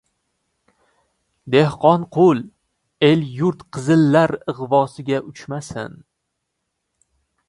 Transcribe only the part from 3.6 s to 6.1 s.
qizillar ig‘vosiga uchmasin.